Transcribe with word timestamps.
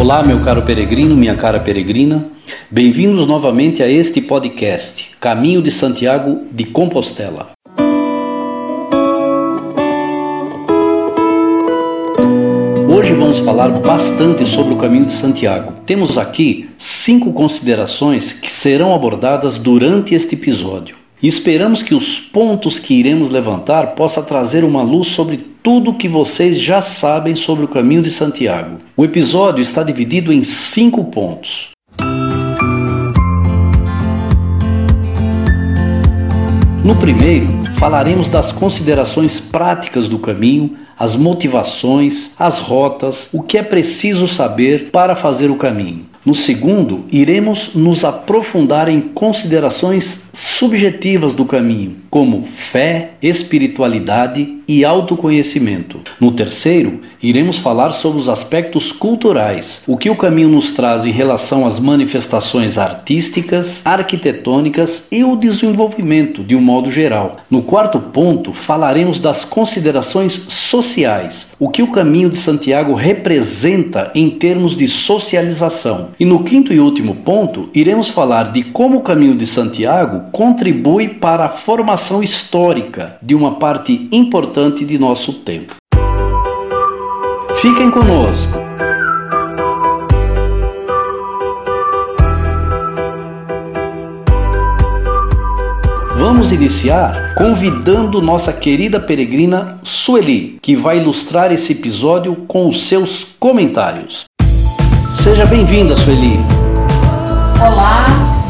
Olá, 0.00 0.22
meu 0.22 0.40
caro 0.40 0.62
peregrino, 0.62 1.14
minha 1.14 1.36
cara 1.36 1.60
peregrina. 1.60 2.26
Bem-vindos 2.70 3.26
novamente 3.26 3.82
a 3.82 3.86
este 3.86 4.18
podcast, 4.18 5.10
Caminho 5.20 5.60
de 5.60 5.70
Santiago 5.70 6.46
de 6.50 6.64
Compostela. 6.64 7.50
Hoje 12.88 13.12
vamos 13.12 13.40
falar 13.40 13.68
bastante 13.68 14.46
sobre 14.46 14.72
o 14.72 14.78
caminho 14.78 15.04
de 15.04 15.12
Santiago. 15.12 15.74
Temos 15.84 16.16
aqui 16.16 16.70
cinco 16.78 17.34
considerações 17.34 18.32
que 18.32 18.50
serão 18.50 18.94
abordadas 18.94 19.58
durante 19.58 20.14
este 20.14 20.34
episódio. 20.34 20.99
E 21.22 21.28
esperamos 21.28 21.82
que 21.82 21.94
os 21.94 22.18
pontos 22.18 22.78
que 22.78 22.94
iremos 22.94 23.28
levantar 23.28 23.88
possa 23.88 24.22
trazer 24.22 24.64
uma 24.64 24.82
luz 24.82 25.08
sobre 25.08 25.36
tudo 25.62 25.90
o 25.90 25.94
que 25.94 26.08
vocês 26.08 26.58
já 26.58 26.80
sabem 26.80 27.36
sobre 27.36 27.62
o 27.64 27.68
caminho 27.68 28.00
de 28.00 28.10
Santiago. 28.10 28.78
O 28.96 29.04
episódio 29.04 29.60
está 29.60 29.82
dividido 29.82 30.32
em 30.32 30.42
cinco 30.42 31.04
pontos. 31.04 31.68
No 36.82 36.96
primeiro, 36.96 37.46
falaremos 37.78 38.26
das 38.30 38.50
considerações 38.50 39.38
práticas 39.38 40.08
do 40.08 40.18
caminho, 40.18 40.78
as 40.98 41.16
motivações, 41.16 42.30
as 42.38 42.58
rotas, 42.58 43.28
o 43.32 43.42
que 43.42 43.58
é 43.58 43.62
preciso 43.62 44.26
saber 44.26 44.90
para 44.90 45.14
fazer 45.14 45.50
o 45.50 45.56
caminho. 45.56 46.09
No 46.24 46.34
segundo, 46.34 47.06
iremos 47.10 47.70
nos 47.74 48.04
aprofundar 48.04 48.88
em 48.88 49.00
considerações 49.00 50.22
subjetivas 50.32 51.34
do 51.34 51.46
caminho, 51.46 51.96
como 52.10 52.46
fé, 52.54 53.12
espiritualidade 53.22 54.58
e 54.68 54.84
autoconhecimento. 54.84 55.98
No 56.20 56.30
terceiro, 56.30 57.00
iremos 57.22 57.58
falar 57.58 57.90
sobre 57.90 58.20
os 58.20 58.28
aspectos 58.28 58.92
culturais, 58.92 59.82
o 59.86 59.96
que 59.96 60.10
o 60.10 60.16
caminho 60.16 60.48
nos 60.48 60.72
traz 60.72 61.04
em 61.04 61.10
relação 61.10 61.66
às 61.66 61.78
manifestações 61.78 62.78
artísticas, 62.78 63.80
arquitetônicas 63.84 65.08
e 65.10 65.24
o 65.24 65.34
desenvolvimento 65.34 66.44
de 66.44 66.54
um 66.54 66.60
modo 66.60 66.90
geral. 66.90 67.38
No 67.50 67.62
quarto 67.62 67.98
ponto, 67.98 68.52
falaremos 68.52 69.18
das 69.18 69.44
considerações 69.44 70.40
sociais, 70.48 71.48
o 71.58 71.68
que 71.68 71.82
o 71.82 71.90
caminho 71.90 72.30
de 72.30 72.38
Santiago 72.38 72.94
representa 72.94 74.12
em 74.14 74.30
termos 74.30 74.76
de 74.76 74.86
socialização. 74.86 76.09
E 76.18 76.24
no 76.24 76.42
quinto 76.42 76.72
e 76.72 76.80
último 76.80 77.16
ponto, 77.16 77.68
iremos 77.74 78.08
falar 78.08 78.52
de 78.52 78.62
como 78.62 78.98
o 78.98 79.02
caminho 79.02 79.34
de 79.34 79.46
Santiago 79.46 80.30
contribui 80.32 81.08
para 81.08 81.46
a 81.46 81.48
formação 81.48 82.22
histórica 82.22 83.18
de 83.22 83.34
uma 83.34 83.52
parte 83.56 84.08
importante 84.12 84.84
de 84.84 84.98
nosso 84.98 85.32
tempo. 85.34 85.76
Fiquem 87.60 87.90
conosco. 87.90 88.70
Vamos 96.16 96.52
iniciar 96.52 97.34
convidando 97.34 98.20
nossa 98.20 98.52
querida 98.52 99.00
peregrina 99.00 99.78
Sueli, 99.82 100.58
que 100.60 100.76
vai 100.76 100.98
ilustrar 100.98 101.50
esse 101.50 101.72
episódio 101.72 102.36
com 102.46 102.68
os 102.68 102.82
seus 102.82 103.24
comentários. 103.38 104.29
Seja 105.22 105.44
bem-vinda, 105.44 105.94
Sueli. 105.96 106.38
Olá 107.60 108.06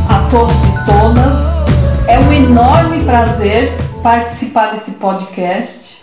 a 0.09 0.29
todos 0.31 0.55
e 0.55 0.87
todas. 0.87 2.09
É 2.09 2.17
um 2.21 2.33
enorme 2.33 3.03
prazer 3.03 3.73
participar 4.05 4.75
desse 4.75 4.93
podcast. 4.93 5.97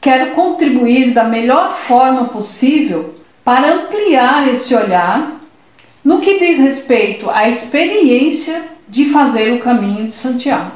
Quero 0.00 0.34
contribuir 0.34 1.12
da 1.12 1.24
melhor 1.24 1.74
forma 1.74 2.28
possível 2.28 3.16
para 3.44 3.70
ampliar 3.70 4.48
esse 4.48 4.74
olhar 4.74 5.42
no 6.02 6.22
que 6.22 6.38
diz 6.38 6.58
respeito 6.58 7.28
à 7.28 7.46
experiência 7.46 8.62
de 8.88 9.10
fazer 9.10 9.52
o 9.52 9.60
caminho 9.60 10.06
de 10.06 10.14
Santiago. 10.14 10.72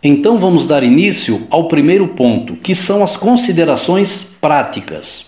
Então 0.00 0.38
vamos 0.38 0.64
dar 0.64 0.84
início 0.84 1.44
ao 1.50 1.66
primeiro 1.66 2.06
ponto, 2.06 2.54
que 2.54 2.72
são 2.72 3.02
as 3.02 3.16
considerações 3.16 4.32
práticas. 4.40 5.26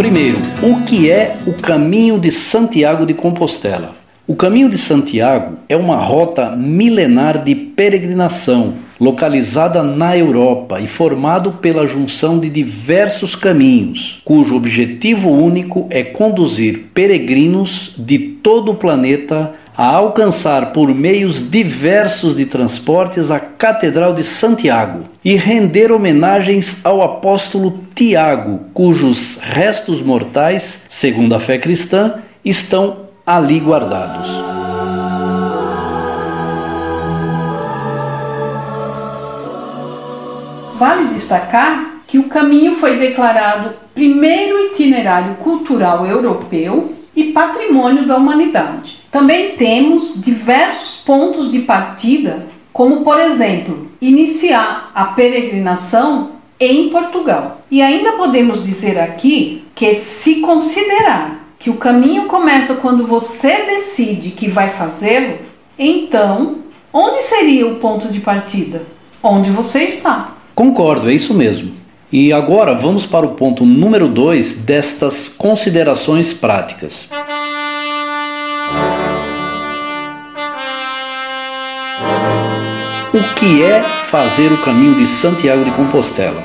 Primeiro, 0.00 0.38
o 0.62 0.82
que 0.86 1.10
é 1.10 1.36
o 1.46 1.52
caminho 1.52 2.18
de 2.18 2.32
Santiago 2.32 3.04
de 3.04 3.12
Compostela? 3.12 3.94
O 4.26 4.34
Caminho 4.34 4.70
de 4.70 4.78
Santiago 4.78 5.58
é 5.68 5.76
uma 5.76 5.98
rota 5.98 6.56
milenar 6.56 7.44
de 7.44 7.54
peregrinação, 7.54 8.76
localizada 8.98 9.82
na 9.82 10.16
Europa 10.16 10.80
e 10.80 10.86
formado 10.86 11.52
pela 11.52 11.86
junção 11.86 12.38
de 12.38 12.48
diversos 12.48 13.34
caminhos, 13.34 14.22
cujo 14.24 14.56
objetivo 14.56 15.28
único 15.28 15.86
é 15.90 16.02
conduzir 16.02 16.86
peregrinos 16.94 17.92
de 17.98 18.18
todo 18.18 18.72
o 18.72 18.76
planeta 18.76 19.52
a 19.76 19.86
alcançar 19.94 20.72
por 20.72 20.94
meios 20.94 21.50
diversos 21.50 22.36
de 22.36 22.44
transportes 22.44 23.30
a 23.30 23.40
Catedral 23.40 24.14
de 24.14 24.24
Santiago 24.24 25.04
e 25.24 25.36
render 25.36 25.92
homenagens 25.92 26.84
ao 26.84 27.02
apóstolo 27.02 27.80
Tiago, 27.94 28.60
cujos 28.74 29.38
restos 29.40 30.02
mortais, 30.02 30.84
segundo 30.88 31.34
a 31.34 31.40
fé 31.40 31.58
cristã, 31.58 32.14
estão 32.44 33.08
ali 33.24 33.58
guardados. 33.60 34.28
Vale 40.78 41.12
destacar 41.12 42.02
que 42.06 42.18
o 42.18 42.28
caminho 42.28 42.74
foi 42.76 42.96
declarado 42.96 43.74
primeiro 43.94 44.58
itinerário 44.72 45.34
cultural 45.36 46.06
europeu 46.06 46.94
e 47.14 47.32
patrimônio 47.32 48.06
da 48.06 48.16
humanidade. 48.16 48.99
Também 49.10 49.56
temos 49.56 50.20
diversos 50.20 50.96
pontos 50.96 51.50
de 51.50 51.60
partida, 51.60 52.46
como 52.72 53.02
por 53.02 53.20
exemplo, 53.20 53.88
iniciar 54.00 54.90
a 54.94 55.06
peregrinação 55.06 56.32
em 56.58 56.90
Portugal. 56.90 57.62
E 57.70 57.82
ainda 57.82 58.12
podemos 58.12 58.62
dizer 58.62 58.98
aqui 58.98 59.64
que 59.74 59.94
se 59.94 60.36
considerar 60.36 61.46
que 61.58 61.70
o 61.70 61.76
caminho 61.76 62.26
começa 62.26 62.74
quando 62.74 63.06
você 63.06 63.66
decide 63.66 64.30
que 64.30 64.48
vai 64.48 64.70
fazê-lo, 64.70 65.38
então 65.78 66.58
onde 66.92 67.22
seria 67.22 67.66
o 67.66 67.76
ponto 67.76 68.08
de 68.08 68.20
partida? 68.20 68.82
Onde 69.22 69.50
você 69.50 69.84
está. 69.84 70.36
Concordo, 70.54 71.10
é 71.10 71.14
isso 71.14 71.34
mesmo. 71.34 71.72
E 72.12 72.32
agora 72.32 72.74
vamos 72.74 73.06
para 73.06 73.26
o 73.26 73.30
ponto 73.30 73.64
número 73.64 74.08
2 74.08 74.60
destas 74.60 75.28
considerações 75.28 76.32
práticas. 76.32 77.08
O 83.12 83.34
que 83.34 83.60
é 83.60 83.82
fazer 83.82 84.52
o 84.52 84.58
caminho 84.58 84.94
de 84.94 85.08
Santiago 85.08 85.64
de 85.64 85.72
Compostela? 85.72 86.44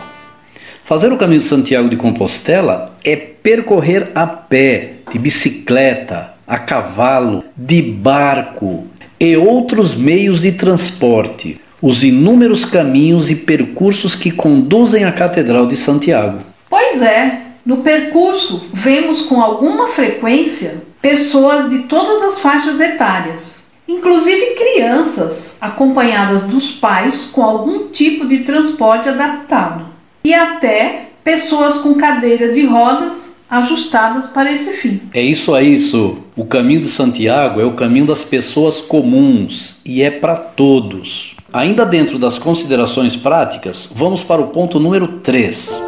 Fazer 0.84 1.14
o 1.14 1.18
caminho 1.18 1.40
de 1.40 1.46
Santiago 1.46 1.88
de 1.88 1.96
Compostela 1.96 2.98
é 3.04 3.16
percorrer 3.16 4.12
a 4.16 4.26
pé, 4.26 4.94
de 5.12 5.20
bicicleta, 5.20 6.34
a 6.48 6.58
cavalo, 6.58 7.44
de 7.56 7.84
barco 7.84 8.88
e 9.20 9.38
outros 9.38 9.94
meios 9.94 10.42
de 10.42 10.54
transporte, 10.54 11.62
os 11.80 12.04
inúmeros 12.04 12.66
caminhos 12.66 13.30
e 13.30 13.36
percursos 13.36 14.16
que 14.16 14.32
conduzem 14.32 15.06
à 15.06 15.12
Catedral 15.12 15.68
de 15.68 15.78
Santiago. 15.78 16.40
Pois 16.68 17.00
é, 17.00 17.42
no 17.64 17.78
percurso 17.84 18.66
vemos 18.74 19.22
com 19.22 19.40
alguma 19.40 19.90
frequência 19.90 20.82
pessoas 21.00 21.70
de 21.70 21.84
todas 21.84 22.24
as 22.24 22.40
faixas 22.40 22.80
etárias, 22.80 23.64
inclusive 23.88 24.56
crianças 24.56 25.58
acompanhadas 25.62 26.44
dos 26.44 26.72
pais 26.72 27.26
com 27.26 27.42
algum 27.42 27.90
tipo 27.90 28.28
de 28.28 28.40
transporte 28.40 29.10
adaptado, 29.10 29.86
e 30.24 30.34
até 30.34 31.10
pessoas 31.24 31.78
com 31.78 31.96
cadeira 31.96 32.52
de 32.52 32.66
rodas 32.66 33.36
ajustadas 33.50 34.28
para 34.28 34.52
esse 34.52 34.72
fim. 34.78 35.02
É 35.14 35.22
isso 35.22 35.54
aí, 35.54 35.74
isso. 35.74 36.18
O 36.36 36.46
caminho 36.46 36.82
de 36.82 36.90
Santiago 36.90 37.62
é 37.62 37.64
o 37.64 37.74
caminho 37.74 38.06
das 38.06 38.24
pessoas 38.24 38.82
comuns 38.82 39.80
e 39.86 40.02
é 40.02 40.10
para 40.10 40.36
todos. 40.36 41.36
Ainda 41.54 41.86
dentro 41.86 42.20
das 42.20 42.38
considerações 42.38 43.16
práticas, 43.16 43.90
vamos 43.94 44.24
para 44.24 44.42
o 44.42 44.48
ponto 44.48 44.80
número 44.80 45.20
3. 45.20 45.80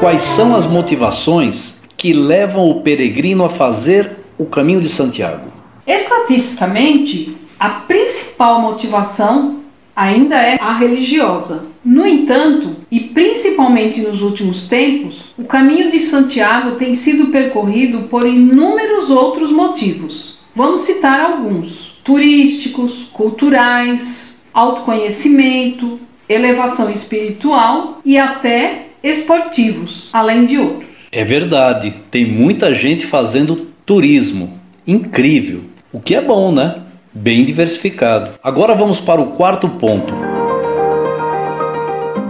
Quais 0.00 0.22
são 0.22 0.56
as 0.56 0.66
motivações 0.66 1.79
que 2.00 2.14
levam 2.14 2.66
o 2.66 2.80
peregrino 2.80 3.44
a 3.44 3.50
fazer 3.50 4.20
o 4.38 4.46
caminho 4.46 4.80
de 4.80 4.88
Santiago? 4.88 5.52
Estatisticamente, 5.86 7.36
a 7.58 7.68
principal 7.68 8.62
motivação 8.62 9.60
ainda 9.94 10.36
é 10.36 10.56
a 10.58 10.72
religiosa. 10.72 11.66
No 11.84 12.06
entanto, 12.06 12.76
e 12.90 13.00
principalmente 13.00 14.00
nos 14.00 14.22
últimos 14.22 14.66
tempos, 14.66 15.34
o 15.36 15.44
caminho 15.44 15.90
de 15.90 16.00
Santiago 16.00 16.76
tem 16.76 16.94
sido 16.94 17.26
percorrido 17.26 18.04
por 18.08 18.26
inúmeros 18.26 19.10
outros 19.10 19.52
motivos. 19.52 20.38
Vamos 20.56 20.86
citar 20.86 21.20
alguns: 21.20 22.00
turísticos, 22.02 23.10
culturais, 23.12 24.42
autoconhecimento, 24.54 26.00
elevação 26.26 26.90
espiritual 26.90 28.00
e 28.06 28.16
até 28.16 28.86
esportivos, 29.02 30.08
além 30.14 30.46
de 30.46 30.56
outros. 30.56 30.89
É 31.12 31.24
verdade, 31.24 31.92
tem 32.08 32.24
muita 32.24 32.72
gente 32.72 33.04
fazendo 33.04 33.66
turismo. 33.84 34.60
Incrível. 34.86 35.62
O 35.92 35.98
que 35.98 36.14
é 36.14 36.22
bom, 36.22 36.52
né? 36.52 36.76
Bem 37.12 37.44
diversificado. 37.44 38.30
Agora 38.40 38.76
vamos 38.76 39.00
para 39.00 39.20
o 39.20 39.32
quarto 39.32 39.68
ponto. 39.68 40.14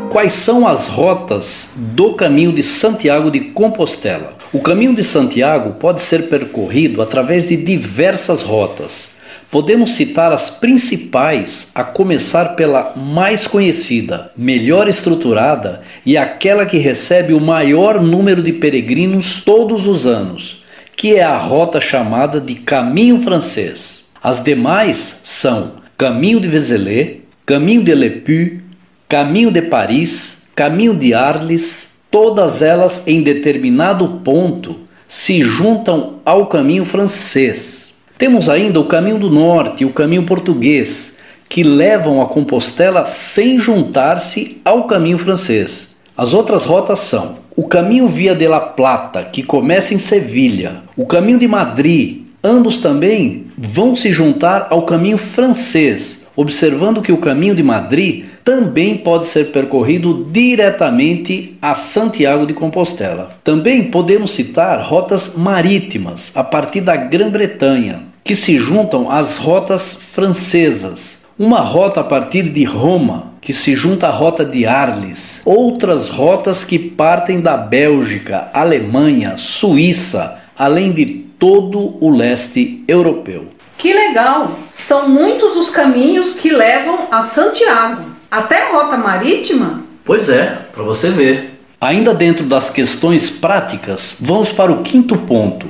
Quais 0.08 0.32
são 0.32 0.66
as 0.66 0.88
rotas 0.88 1.74
do 1.76 2.14
caminho 2.14 2.52
de 2.52 2.62
Santiago 2.62 3.30
de 3.30 3.40
Compostela? 3.40 4.32
O 4.50 4.60
caminho 4.60 4.94
de 4.94 5.04
Santiago 5.04 5.74
pode 5.74 6.00
ser 6.00 6.30
percorrido 6.30 7.02
através 7.02 7.46
de 7.46 7.58
diversas 7.58 8.40
rotas. 8.40 9.10
Podemos 9.50 9.96
citar 9.96 10.32
as 10.32 10.48
principais, 10.48 11.68
a 11.74 11.82
começar 11.82 12.54
pela 12.54 12.94
mais 12.94 13.48
conhecida, 13.48 14.30
melhor 14.36 14.88
estruturada 14.88 15.80
e 16.06 16.16
aquela 16.16 16.64
que 16.64 16.78
recebe 16.78 17.34
o 17.34 17.40
maior 17.40 18.00
número 18.00 18.44
de 18.44 18.52
peregrinos 18.52 19.42
todos 19.44 19.88
os 19.88 20.06
anos, 20.06 20.62
que 20.94 21.16
é 21.16 21.24
a 21.24 21.36
rota 21.36 21.80
chamada 21.80 22.40
de 22.40 22.54
Caminho 22.54 23.20
Francês. 23.22 24.04
As 24.22 24.40
demais 24.40 25.20
são 25.24 25.72
Caminho 25.98 26.38
de 26.38 26.46
Vézelay, 26.46 27.22
Caminho 27.44 27.82
de 27.82 27.94
Lepu, 27.94 28.62
Caminho 29.08 29.50
de 29.50 29.62
Paris, 29.62 30.42
Caminho 30.54 30.94
de 30.94 31.12
Arles, 31.12 31.92
todas 32.08 32.62
elas 32.62 33.02
em 33.04 33.20
determinado 33.20 34.20
ponto 34.22 34.80
se 35.08 35.42
juntam 35.42 36.20
ao 36.24 36.46
caminho 36.46 36.84
francês. 36.84 37.79
Temos 38.20 38.50
ainda 38.50 38.78
o 38.78 38.84
caminho 38.84 39.18
do 39.18 39.30
norte 39.30 39.82
e 39.82 39.86
o 39.86 39.94
caminho 39.94 40.24
português, 40.24 41.16
que 41.48 41.62
levam 41.62 42.20
a 42.20 42.26
Compostela 42.26 43.06
sem 43.06 43.58
juntar-se 43.58 44.60
ao 44.62 44.84
caminho 44.84 45.16
francês. 45.16 45.96
As 46.14 46.34
outras 46.34 46.66
rotas 46.66 46.98
são 46.98 47.36
o 47.56 47.66
caminho 47.66 48.06
Via 48.08 48.34
de 48.34 48.46
la 48.46 48.60
Plata, 48.60 49.24
que 49.24 49.42
começa 49.42 49.94
em 49.94 49.98
Sevilha, 49.98 50.82
o 50.94 51.06
caminho 51.06 51.38
de 51.38 51.48
Madrid, 51.48 52.26
ambos 52.44 52.76
também 52.76 53.46
vão 53.56 53.96
se 53.96 54.12
juntar 54.12 54.66
ao 54.68 54.82
caminho 54.82 55.16
francês, 55.16 56.26
observando 56.36 57.00
que 57.00 57.12
o 57.12 57.22
caminho 57.22 57.54
de 57.54 57.62
Madrid 57.62 58.26
também 58.44 58.98
pode 58.98 59.28
ser 59.28 59.46
percorrido 59.50 60.26
diretamente 60.30 61.56
a 61.62 61.74
Santiago 61.74 62.46
de 62.46 62.52
Compostela. 62.52 63.30
Também 63.42 63.84
podemos 63.84 64.32
citar 64.32 64.82
rotas 64.82 65.36
marítimas 65.36 66.30
a 66.34 66.44
partir 66.44 66.82
da 66.82 66.96
Grã-Bretanha, 66.96 68.09
que 68.24 68.34
se 68.34 68.58
juntam 68.58 69.10
às 69.10 69.36
rotas 69.36 69.94
francesas. 69.94 71.20
Uma 71.38 71.60
rota 71.60 72.00
a 72.00 72.04
partir 72.04 72.50
de 72.50 72.64
Roma, 72.64 73.32
que 73.40 73.54
se 73.54 73.74
junta 73.74 74.08
à 74.08 74.10
rota 74.10 74.44
de 74.44 74.66
Arles. 74.66 75.40
Outras 75.44 76.08
rotas 76.08 76.62
que 76.62 76.78
partem 76.78 77.40
da 77.40 77.56
Bélgica, 77.56 78.50
Alemanha, 78.52 79.36
Suíça, 79.38 80.38
além 80.56 80.92
de 80.92 81.06
todo 81.06 81.96
o 82.04 82.10
leste 82.10 82.84
europeu. 82.86 83.48
Que 83.78 83.94
legal! 83.94 84.58
São 84.70 85.08
muitos 85.08 85.56
os 85.56 85.70
caminhos 85.70 86.34
que 86.34 86.50
levam 86.50 87.08
a 87.10 87.22
Santiago. 87.22 88.10
Até 88.30 88.70
rota 88.70 88.98
marítima? 88.98 89.82
Pois 90.04 90.28
é, 90.28 90.58
para 90.72 90.82
você 90.82 91.10
ver. 91.10 91.58
Ainda 91.80 92.12
dentro 92.12 92.44
das 92.44 92.68
questões 92.68 93.30
práticas, 93.30 94.16
vamos 94.20 94.52
para 94.52 94.70
o 94.70 94.82
quinto 94.82 95.16
ponto. 95.16 95.66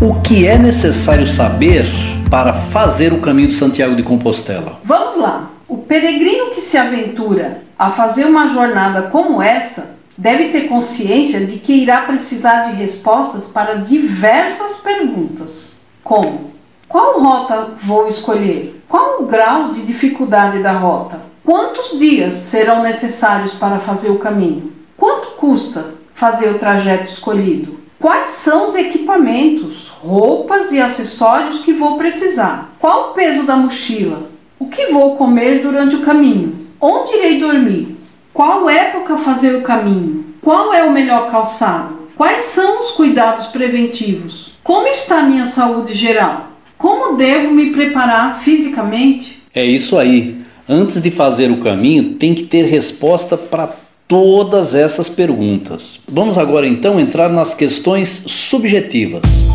O 0.00 0.20
que 0.20 0.46
é 0.46 0.56
necessário 0.56 1.26
saber 1.26 1.84
para 2.30 2.52
fazer 2.52 3.12
o 3.12 3.20
caminho 3.20 3.48
de 3.48 3.54
Santiago 3.54 3.96
de 3.96 4.04
Compostela? 4.04 4.78
Vamos 4.84 5.16
lá. 5.16 5.50
O 5.66 5.78
peregrino 5.78 6.50
que 6.50 6.60
se 6.60 6.78
aventura 6.78 7.62
a 7.76 7.90
fazer 7.90 8.24
uma 8.24 8.48
jornada 8.50 9.02
como 9.02 9.42
essa 9.42 9.96
deve 10.16 10.50
ter 10.50 10.68
consciência 10.68 11.44
de 11.44 11.58
que 11.58 11.72
irá 11.72 12.02
precisar 12.02 12.70
de 12.70 12.76
respostas 12.76 13.46
para 13.46 13.74
diversas 13.74 14.76
perguntas, 14.76 15.76
como: 16.04 16.52
qual 16.86 17.20
rota 17.20 17.70
vou 17.82 18.06
escolher? 18.06 18.80
Qual 18.88 19.22
o 19.22 19.26
grau 19.26 19.72
de 19.72 19.82
dificuldade 19.82 20.62
da 20.62 20.74
rota? 20.74 21.18
Quantos 21.44 21.98
dias 21.98 22.36
serão 22.36 22.84
necessários 22.84 23.52
para 23.52 23.80
fazer 23.80 24.10
o 24.10 24.20
caminho? 24.20 24.72
Quanto 24.96 25.32
custa 25.32 25.86
fazer 26.14 26.50
o 26.50 26.58
trajeto 26.58 27.10
escolhido? 27.10 27.78
Quais 28.00 28.28
são 28.28 28.68
os 28.68 28.76
equipamentos, 28.76 29.87
roupas 30.02 30.72
e 30.72 30.80
acessórios 30.80 31.60
que 31.60 31.72
vou 31.72 31.96
precisar? 31.96 32.74
Qual 32.78 33.10
o 33.10 33.14
peso 33.14 33.44
da 33.44 33.56
mochila? 33.56 34.30
O 34.58 34.66
que 34.66 34.86
vou 34.86 35.16
comer 35.16 35.60
durante 35.60 35.96
o 35.96 36.02
caminho? 36.02 36.66
Onde 36.80 37.16
irei 37.16 37.38
dormir? 37.38 37.96
Qual 38.32 38.68
época 38.68 39.18
fazer 39.18 39.56
o 39.56 39.62
caminho? 39.62 40.24
Qual 40.40 40.72
é 40.72 40.84
o 40.84 40.92
melhor 40.92 41.30
calçado? 41.30 41.98
Quais 42.16 42.44
são 42.44 42.82
os 42.82 42.92
cuidados 42.92 43.46
preventivos? 43.46 44.52
Como 44.62 44.86
está 44.86 45.22
minha 45.22 45.46
saúde 45.46 45.94
geral? 45.94 46.48
Como 46.76 47.16
devo 47.16 47.52
me 47.52 47.70
preparar 47.70 48.40
fisicamente? 48.40 49.42
É 49.54 49.64
isso 49.64 49.98
aí. 49.98 50.38
Antes 50.68 51.00
de 51.00 51.10
fazer 51.10 51.50
o 51.50 51.60
caminho, 51.60 52.14
tem 52.14 52.34
que 52.34 52.44
ter 52.44 52.66
resposta 52.66 53.36
para 53.36 53.74
todas 54.06 54.74
essas 54.74 55.08
perguntas. 55.08 55.98
Vamos 56.06 56.38
agora 56.38 56.66
então 56.66 57.00
entrar 57.00 57.28
nas 57.28 57.54
questões 57.54 58.24
subjetivas. 58.26 59.47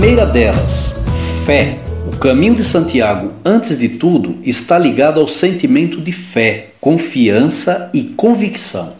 Primeira 0.00 0.24
delas, 0.24 0.94
fé. 1.44 1.78
O 2.10 2.16
caminho 2.16 2.54
de 2.54 2.64
Santiago, 2.64 3.32
antes 3.44 3.78
de 3.78 3.86
tudo, 3.86 4.36
está 4.42 4.78
ligado 4.78 5.20
ao 5.20 5.28
sentimento 5.28 6.00
de 6.00 6.10
fé, 6.10 6.70
confiança 6.80 7.90
e 7.92 8.04
convicção. 8.04 8.94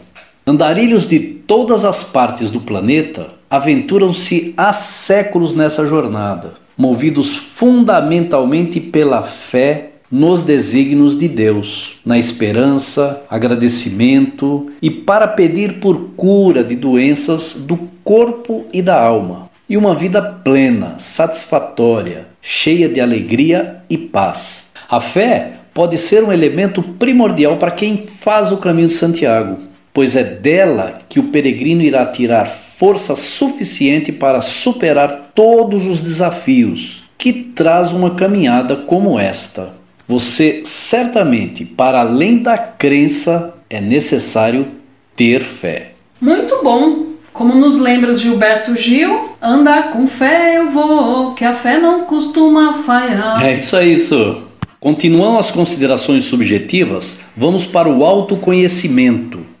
Andarilhos 0.45 1.07
de 1.07 1.19
todas 1.19 1.85
as 1.85 2.03
partes 2.03 2.51
do 2.51 2.61
planeta 2.61 3.29
aventuram-se 3.49 4.53
há 4.55 4.71
séculos 4.71 5.55
nessa 5.55 5.87
jornada, 5.87 6.53
movidos 6.77 7.35
fundamentalmente 7.35 8.79
pela 8.79 9.23
fé 9.23 9.93
nos 10.11 10.43
desígnios 10.43 11.17
de 11.17 11.27
Deus, 11.27 11.99
na 12.05 12.19
esperança, 12.19 13.23
agradecimento 13.27 14.71
e 14.79 14.91
para 14.91 15.27
pedir 15.27 15.79
por 15.79 16.11
cura 16.15 16.63
de 16.63 16.75
doenças 16.75 17.55
do 17.55 17.89
corpo 18.03 18.65
e 18.71 18.83
da 18.83 19.01
alma, 19.01 19.50
e 19.71 19.77
uma 19.77 19.95
vida 19.95 20.21
plena, 20.21 20.99
satisfatória, 20.99 22.27
cheia 22.41 22.87
de 22.87 23.01
alegria 23.01 23.77
e 23.89 23.97
paz. 23.97 24.71
A 24.89 25.01
fé 25.01 25.53
pode 25.73 25.97
ser 25.97 26.23
um 26.23 26.31
elemento 26.31 26.83
primordial 26.83 27.57
para 27.57 27.71
quem 27.71 27.97
faz 27.97 28.51
o 28.51 28.57
caminho 28.57 28.89
de 28.89 28.93
Santiago 28.93 29.71
pois 29.93 30.15
é 30.15 30.23
dela 30.23 31.01
que 31.09 31.19
o 31.19 31.29
peregrino 31.29 31.81
irá 31.81 32.05
tirar 32.05 32.45
força 32.45 33.15
suficiente 33.15 34.11
para 34.11 34.41
superar 34.41 35.31
todos 35.35 35.85
os 35.85 35.99
desafios 35.99 37.03
que 37.17 37.31
traz 37.31 37.91
uma 37.91 38.11
caminhada 38.11 38.75
como 38.75 39.19
esta. 39.19 39.73
Você 40.07 40.63
certamente, 40.65 41.63
para 41.63 41.99
além 41.99 42.39
da 42.39 42.57
crença, 42.57 43.53
é 43.69 43.79
necessário 43.79 44.67
ter 45.15 45.41
fé. 45.41 45.91
Muito 46.19 46.63
bom! 46.63 47.10
Como 47.33 47.55
nos 47.55 47.79
lembra 47.79 48.17
Gilberto 48.17 48.75
Gil, 48.75 49.29
andar 49.41 49.91
com 49.93 50.07
fé 50.07 50.57
eu 50.57 50.71
vou, 50.71 51.33
que 51.33 51.45
a 51.45 51.53
fé 51.53 51.79
não 51.79 52.05
costuma 52.05 52.83
falhar. 52.83 53.43
É 53.43 53.53
isso 53.53 53.75
aí, 53.75 53.95
isso. 53.95 54.43
Continuando 54.79 55.39
as 55.39 55.51
considerações 55.51 56.23
subjetivas, 56.25 57.19
vamos 57.35 57.65
para 57.65 57.89
o 57.89 58.03
autoconhecimento. 58.03 59.51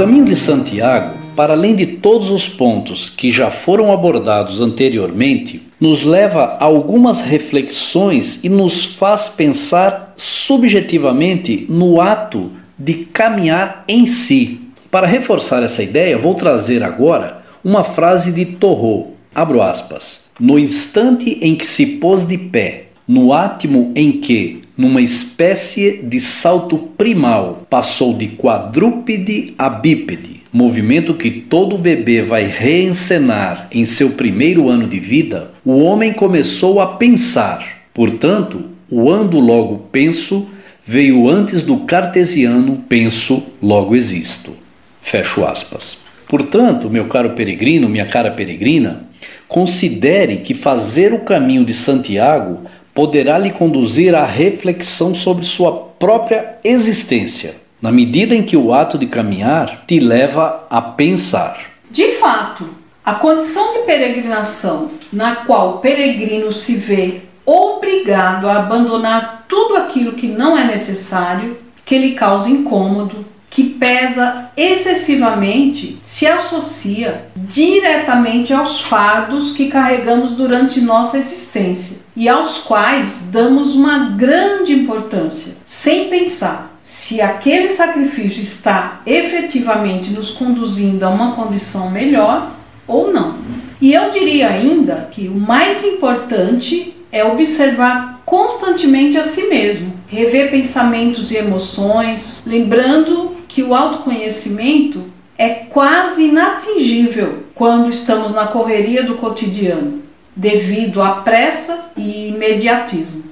caminho 0.00 0.24
de 0.24 0.34
Santiago, 0.34 1.18
para 1.40 1.54
além 1.54 1.74
de 1.74 1.86
todos 1.86 2.28
os 2.28 2.46
pontos 2.46 3.08
que 3.08 3.30
já 3.30 3.50
foram 3.50 3.90
abordados 3.90 4.60
anteriormente, 4.60 5.62
nos 5.80 6.02
leva 6.02 6.58
a 6.60 6.64
algumas 6.64 7.22
reflexões 7.22 8.38
e 8.44 8.48
nos 8.50 8.84
faz 8.84 9.30
pensar 9.30 10.12
subjetivamente 10.18 11.64
no 11.66 11.98
ato 11.98 12.50
de 12.78 13.06
caminhar 13.06 13.86
em 13.88 14.04
si. 14.04 14.60
Para 14.90 15.06
reforçar 15.06 15.62
essa 15.62 15.82
ideia, 15.82 16.18
vou 16.18 16.34
trazer 16.34 16.82
agora 16.82 17.40
uma 17.64 17.84
frase 17.84 18.30
de 18.32 18.44
Torro, 18.44 19.14
abro 19.34 19.62
aspas, 19.62 20.26
no 20.38 20.58
instante 20.58 21.38
em 21.40 21.54
que 21.54 21.64
se 21.64 21.86
pôs 21.86 22.28
de 22.28 22.36
pé, 22.36 22.88
no 23.08 23.32
átimo 23.32 23.92
em 23.96 24.12
que, 24.12 24.60
numa 24.76 25.00
espécie 25.00 26.02
de 26.02 26.20
salto 26.20 26.76
primal, 26.76 27.66
passou 27.70 28.12
de 28.12 28.28
quadrúpede 28.28 29.54
a 29.56 29.70
bípede, 29.70 30.39
movimento 30.52 31.14
que 31.14 31.30
todo 31.30 31.78
bebê 31.78 32.22
vai 32.22 32.44
reencenar 32.44 33.68
em 33.70 33.86
seu 33.86 34.10
primeiro 34.10 34.68
ano 34.68 34.86
de 34.86 34.98
vida, 34.98 35.52
o 35.64 35.80
homem 35.80 36.12
começou 36.12 36.80
a 36.80 36.86
pensar. 36.96 37.84
Portanto, 37.94 38.64
o 38.90 39.10
ando 39.10 39.38
logo 39.38 39.88
penso 39.92 40.48
veio 40.84 41.28
antes 41.28 41.62
do 41.62 41.78
cartesiano 41.78 42.84
penso, 42.88 43.44
logo 43.62 43.94
existo. 43.94 44.56
Fecho 45.02 45.44
aspas. 45.44 45.98
Portanto, 46.28 46.90
meu 46.90 47.06
caro 47.06 47.30
peregrino, 47.30 47.88
minha 47.88 48.06
cara 48.06 48.30
peregrina, 48.30 49.08
considere 49.46 50.38
que 50.38 50.54
fazer 50.54 51.12
o 51.12 51.20
caminho 51.20 51.64
de 51.64 51.74
Santiago 51.74 52.60
poderá 52.94 53.38
lhe 53.38 53.50
conduzir 53.50 54.14
à 54.14 54.24
reflexão 54.24 55.14
sobre 55.14 55.44
sua 55.44 55.72
própria 55.72 56.56
existência, 56.64 57.54
na 57.80 57.90
medida 57.90 58.34
em 58.34 58.42
que 58.42 58.56
o 58.56 58.72
ato 58.72 58.98
de 58.98 59.06
caminhar 59.06 59.84
te 59.86 59.98
leva 60.00 60.66
a 60.68 60.82
pensar. 60.82 61.58
De 61.90 62.12
fato, 62.12 62.68
a 63.04 63.14
condição 63.14 63.72
de 63.72 63.80
peregrinação 63.80 64.90
na 65.12 65.36
qual 65.36 65.70
o 65.70 65.78
peregrino 65.78 66.52
se 66.52 66.76
vê 66.76 67.22
obrigado 67.44 68.48
a 68.48 68.58
abandonar 68.58 69.46
tudo 69.48 69.76
aquilo 69.76 70.12
que 70.12 70.28
não 70.28 70.56
é 70.56 70.64
necessário, 70.64 71.56
que 71.84 71.98
lhe 71.98 72.12
causa 72.12 72.48
incômodo, 72.48 73.24
que 73.48 73.64
pesa 73.64 74.50
excessivamente, 74.56 75.98
se 76.04 76.24
associa 76.24 77.26
diretamente 77.34 78.52
aos 78.52 78.80
fardos 78.82 79.50
que 79.50 79.68
carregamos 79.68 80.34
durante 80.34 80.80
nossa 80.80 81.18
existência 81.18 81.98
e 82.14 82.28
aos 82.28 82.58
quais 82.58 83.28
damos 83.32 83.74
uma 83.74 84.10
grande 84.10 84.72
importância, 84.72 85.56
sem 85.66 86.08
pensar 86.08 86.69
se 86.90 87.20
aquele 87.20 87.68
sacrifício 87.68 88.42
está 88.42 89.00
efetivamente 89.06 90.10
nos 90.10 90.30
conduzindo 90.30 91.04
a 91.04 91.08
uma 91.08 91.36
condição 91.36 91.88
melhor 91.88 92.50
ou 92.84 93.12
não. 93.12 93.38
E 93.80 93.94
eu 93.94 94.10
diria 94.10 94.48
ainda 94.48 95.08
que 95.08 95.28
o 95.28 95.38
mais 95.38 95.84
importante 95.84 96.96
é 97.12 97.24
observar 97.24 98.22
constantemente 98.26 99.16
a 99.16 99.22
si 99.22 99.44
mesmo, 99.44 99.92
rever 100.08 100.50
pensamentos 100.50 101.30
e 101.30 101.36
emoções, 101.36 102.42
lembrando 102.44 103.36
que 103.46 103.62
o 103.62 103.72
autoconhecimento 103.72 105.04
é 105.38 105.48
quase 105.48 106.24
inatingível 106.24 107.44
quando 107.54 107.88
estamos 107.88 108.34
na 108.34 108.48
correria 108.48 109.04
do 109.04 109.14
cotidiano, 109.14 110.02
devido 110.34 111.00
à 111.00 111.12
pressa 111.22 111.92
e 111.96 112.30
imediatismo. 112.30 113.22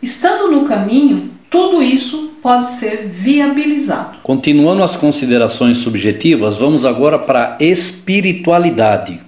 Estando 0.00 0.52
no 0.52 0.68
caminho, 0.68 1.36
tudo 1.50 1.82
isso 1.82 2.32
pode 2.42 2.68
ser 2.68 3.08
viabilizado. 3.08 4.18
Continuando 4.22 4.82
as 4.82 4.96
considerações 4.96 5.78
subjetivas, 5.78 6.56
vamos 6.56 6.84
agora 6.84 7.18
para 7.18 7.56
a 7.58 7.64
espiritualidade. 7.64 9.27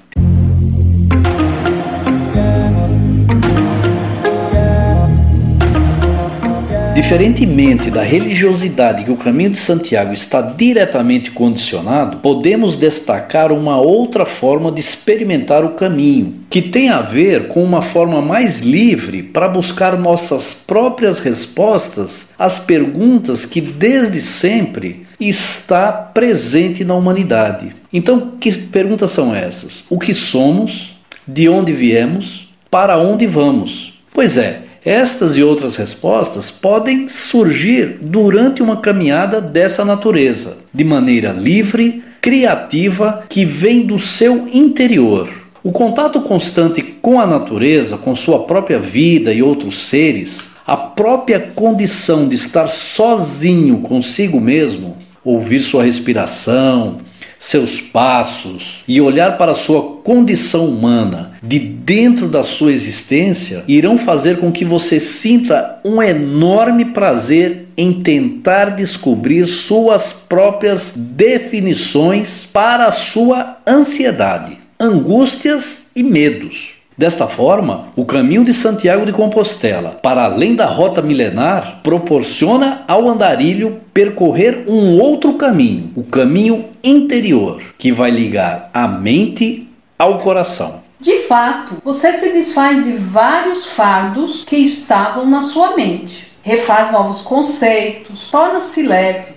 Diferentemente 7.00 7.90
da 7.90 8.02
religiosidade 8.02 9.04
que 9.04 9.10
o 9.10 9.16
caminho 9.16 9.50
de 9.50 9.56
Santiago 9.56 10.12
está 10.12 10.42
diretamente 10.42 11.30
condicionado, 11.30 12.18
podemos 12.18 12.76
destacar 12.76 13.50
uma 13.50 13.80
outra 13.80 14.26
forma 14.26 14.70
de 14.70 14.80
experimentar 14.80 15.64
o 15.64 15.70
caminho, 15.70 16.44
que 16.50 16.60
tem 16.60 16.90
a 16.90 17.00
ver 17.00 17.48
com 17.48 17.64
uma 17.64 17.80
forma 17.80 18.20
mais 18.20 18.60
livre 18.60 19.22
para 19.22 19.48
buscar 19.48 19.98
nossas 19.98 20.52
próprias 20.52 21.20
respostas 21.20 22.28
às 22.38 22.58
perguntas 22.58 23.46
que 23.46 23.62
desde 23.62 24.20
sempre 24.20 25.06
está 25.18 25.90
presente 25.90 26.84
na 26.84 26.94
humanidade. 26.94 27.70
Então, 27.90 28.34
que 28.38 28.52
perguntas 28.52 29.10
são 29.10 29.34
essas? 29.34 29.84
O 29.88 29.98
que 29.98 30.12
somos? 30.14 30.96
De 31.26 31.48
onde 31.48 31.72
viemos? 31.72 32.52
Para 32.70 32.98
onde 32.98 33.26
vamos? 33.26 33.98
Pois 34.12 34.36
é, 34.36 34.64
estas 34.84 35.36
e 35.36 35.42
outras 35.42 35.76
respostas 35.76 36.50
podem 36.50 37.08
surgir 37.08 37.98
durante 38.00 38.62
uma 38.62 38.78
caminhada 38.78 39.40
dessa 39.40 39.84
natureza, 39.84 40.58
de 40.72 40.84
maneira 40.84 41.32
livre, 41.32 42.02
criativa, 42.20 43.24
que 43.28 43.44
vem 43.44 43.86
do 43.86 43.98
seu 43.98 44.48
interior. 44.52 45.28
O 45.62 45.70
contato 45.72 46.20
constante 46.22 46.80
com 46.80 47.20
a 47.20 47.26
natureza, 47.26 47.98
com 47.98 48.16
sua 48.16 48.44
própria 48.44 48.78
vida 48.78 49.32
e 49.32 49.42
outros 49.42 49.78
seres, 49.88 50.48
a 50.66 50.76
própria 50.76 51.38
condição 51.40 52.28
de 52.28 52.36
estar 52.36 52.66
sozinho 52.68 53.78
consigo 53.78 54.40
mesmo, 54.40 54.96
ouvir 55.22 55.60
sua 55.60 55.84
respiração, 55.84 57.00
seus 57.40 57.80
passos 57.80 58.84
e 58.86 59.00
olhar 59.00 59.38
para 59.38 59.54
sua 59.54 59.96
condição 60.04 60.68
humana 60.68 61.32
de 61.42 61.58
dentro 61.58 62.28
da 62.28 62.42
sua 62.42 62.70
existência 62.70 63.64
irão 63.66 63.96
fazer 63.96 64.36
com 64.36 64.52
que 64.52 64.64
você 64.64 65.00
sinta 65.00 65.80
um 65.82 66.02
enorme 66.02 66.84
prazer 66.84 67.68
em 67.76 68.02
tentar 68.02 68.76
descobrir 68.76 69.46
suas 69.46 70.12
próprias 70.12 70.92
definições 70.94 72.44
para 72.44 72.86
a 72.86 72.92
sua 72.92 73.56
ansiedade, 73.66 74.58
angústias 74.78 75.86
e 75.96 76.02
medos. 76.02 76.79
Desta 77.00 77.26
forma, 77.26 77.86
o 77.96 78.04
caminho 78.04 78.44
de 78.44 78.52
Santiago 78.52 79.06
de 79.06 79.12
Compostela, 79.12 79.98
para 80.02 80.24
além 80.24 80.54
da 80.54 80.66
rota 80.66 81.00
milenar, 81.00 81.80
proporciona 81.82 82.84
ao 82.86 83.08
andarilho 83.08 83.80
percorrer 83.94 84.66
um 84.68 84.98
outro 84.98 85.32
caminho, 85.32 85.90
o 85.96 86.02
caminho 86.04 86.66
interior, 86.84 87.62
que 87.78 87.90
vai 87.90 88.10
ligar 88.10 88.68
a 88.74 88.86
mente 88.86 89.66
ao 89.98 90.18
coração. 90.18 90.82
De 91.00 91.20
fato, 91.20 91.76
você 91.82 92.12
se 92.12 92.34
desfaz 92.34 92.84
de 92.84 92.92
vários 92.92 93.64
fardos 93.64 94.44
que 94.44 94.58
estavam 94.58 95.24
na 95.24 95.40
sua 95.40 95.74
mente, 95.74 96.30
refaz 96.42 96.92
novos 96.92 97.22
conceitos, 97.22 98.28
torna-se 98.30 98.82
leve. 98.82 99.32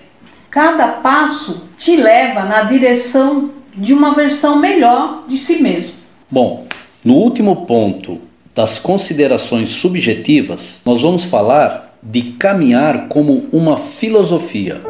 Cada 0.52 0.90
passo 0.90 1.64
te 1.78 1.96
leva 1.96 2.44
na 2.44 2.64
direção 2.64 3.52
de 3.74 3.94
uma 3.94 4.14
versão 4.14 4.58
melhor 4.58 5.24
de 5.30 5.38
si 5.38 5.64
mesmo. 5.64 5.94
Bom, 6.30 6.68
no 7.04 7.16
último 7.16 7.66
ponto 7.66 8.20
das 8.56 8.80
considerações 8.80 9.72
subjetivas, 9.72 10.78
nós 10.86 11.02
vamos 11.02 11.26
falar 11.26 11.98
de 12.02 12.22
caminhar 12.34 13.08
como 13.08 13.46
uma 13.52 13.78
filosofia. 13.78 14.82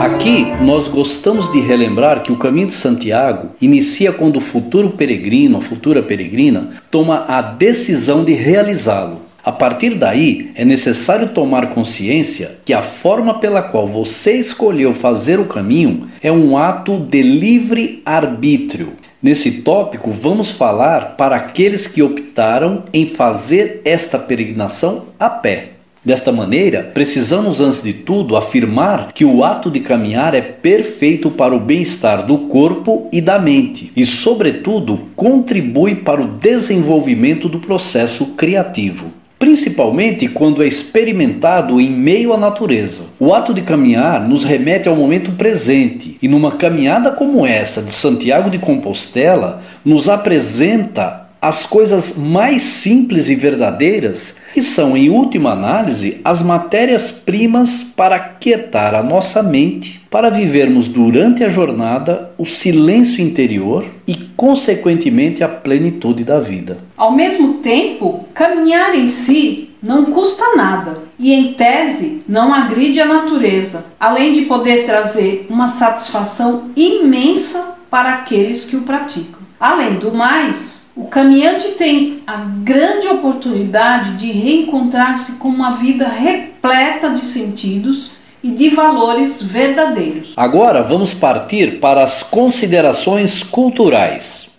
Aqui 0.00 0.44
nós 0.62 0.88
gostamos 0.88 1.50
de 1.52 1.60
relembrar 1.60 2.22
que 2.22 2.32
o 2.32 2.36
caminho 2.36 2.68
de 2.68 2.74
Santiago 2.74 3.50
inicia 3.60 4.12
quando 4.12 4.36
o 4.36 4.40
futuro 4.40 4.90
peregrino, 4.90 5.58
a 5.58 5.60
futura 5.60 6.02
peregrina, 6.02 6.70
toma 6.90 7.24
a 7.28 7.42
decisão 7.42 8.24
de 8.24 8.32
realizá-lo. 8.32 9.31
A 9.44 9.50
partir 9.50 9.96
daí, 9.96 10.52
é 10.54 10.64
necessário 10.64 11.30
tomar 11.30 11.70
consciência 11.70 12.58
que 12.64 12.72
a 12.72 12.80
forma 12.80 13.40
pela 13.40 13.60
qual 13.60 13.88
você 13.88 14.34
escolheu 14.34 14.94
fazer 14.94 15.40
o 15.40 15.46
caminho 15.46 16.06
é 16.22 16.30
um 16.30 16.56
ato 16.56 16.96
de 16.96 17.22
livre 17.22 18.00
arbítrio. 18.06 18.92
Nesse 19.20 19.62
tópico, 19.62 20.12
vamos 20.12 20.52
falar 20.52 21.16
para 21.16 21.34
aqueles 21.34 21.88
que 21.88 22.04
optaram 22.04 22.84
em 22.92 23.04
fazer 23.04 23.80
esta 23.84 24.16
peregrinação 24.16 25.06
a 25.18 25.28
pé. 25.28 25.70
Desta 26.04 26.30
maneira, 26.30 26.90
precisamos, 26.94 27.60
antes 27.60 27.82
de 27.82 27.92
tudo, 27.92 28.36
afirmar 28.36 29.12
que 29.12 29.24
o 29.24 29.44
ato 29.44 29.72
de 29.72 29.80
caminhar 29.80 30.34
é 30.34 30.40
perfeito 30.40 31.32
para 31.32 31.54
o 31.54 31.60
bem-estar 31.60 32.26
do 32.26 32.38
corpo 32.46 33.08
e 33.12 33.20
da 33.20 33.40
mente 33.40 33.90
e, 33.96 34.06
sobretudo, 34.06 35.00
contribui 35.16 35.96
para 35.96 36.22
o 36.22 36.28
desenvolvimento 36.28 37.48
do 37.48 37.58
processo 37.58 38.26
criativo 38.34 39.21
principalmente 39.42 40.28
quando 40.28 40.62
é 40.62 40.68
experimentado 40.68 41.80
em 41.80 41.90
meio 41.90 42.32
à 42.32 42.36
natureza. 42.36 43.06
O 43.18 43.34
ato 43.34 43.52
de 43.52 43.60
caminhar 43.60 44.28
nos 44.28 44.44
remete 44.44 44.88
ao 44.88 44.94
momento 44.94 45.32
presente, 45.32 46.16
e 46.22 46.28
numa 46.28 46.52
caminhada 46.52 47.10
como 47.10 47.44
essa 47.44 47.82
de 47.82 47.92
Santiago 47.92 48.48
de 48.48 48.60
Compostela, 48.60 49.60
nos 49.84 50.08
apresenta 50.08 51.26
as 51.40 51.66
coisas 51.66 52.16
mais 52.16 52.62
simples 52.62 53.28
e 53.28 53.34
verdadeiras 53.34 54.36
que 54.52 54.62
são, 54.62 54.96
em 54.96 55.08
última 55.08 55.52
análise, 55.52 56.20
as 56.24 56.42
matérias-primas 56.42 57.82
para 57.82 58.18
quietar 58.18 58.94
a 58.94 59.02
nossa 59.02 59.42
mente, 59.42 60.00
para 60.10 60.30
vivermos 60.30 60.88
durante 60.88 61.42
a 61.42 61.48
jornada 61.48 62.30
o 62.36 62.44
silêncio 62.44 63.22
interior 63.22 63.84
e, 64.06 64.14
consequentemente, 64.36 65.42
a 65.42 65.48
plenitude 65.48 66.22
da 66.22 66.38
vida. 66.38 66.78
Ao 66.96 67.12
mesmo 67.12 67.54
tempo, 67.54 68.26
caminhar 68.34 68.94
em 68.94 69.08
si 69.08 69.70
não 69.82 70.04
custa 70.04 70.54
nada 70.54 70.98
e, 71.18 71.32
em 71.32 71.54
tese, 71.54 72.22
não 72.28 72.52
agride 72.52 73.00
a 73.00 73.06
natureza, 73.06 73.86
além 73.98 74.34
de 74.34 74.42
poder 74.42 74.84
trazer 74.84 75.46
uma 75.48 75.68
satisfação 75.68 76.70
imensa 76.76 77.76
para 77.90 78.14
aqueles 78.14 78.64
que 78.64 78.76
o 78.76 78.82
praticam. 78.82 79.40
Além 79.58 79.94
do 79.94 80.12
mais, 80.12 80.81
o 80.94 81.06
caminhante 81.06 81.68
tem 81.68 82.22
a 82.26 82.36
grande 82.36 83.08
oportunidade 83.08 84.18
de 84.18 84.30
reencontrar-se 84.30 85.36
com 85.36 85.48
uma 85.48 85.76
vida 85.76 86.06
repleta 86.06 87.08
de 87.10 87.24
sentidos 87.24 88.10
e 88.42 88.50
de 88.50 88.68
valores 88.68 89.42
verdadeiros. 89.42 90.34
Agora 90.36 90.82
vamos 90.82 91.14
partir 91.14 91.80
para 91.80 92.02
as 92.02 92.22
considerações 92.22 93.42
culturais. 93.42 94.50